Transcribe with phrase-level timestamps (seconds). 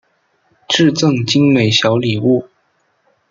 [0.67, 2.47] 致赠精美小礼物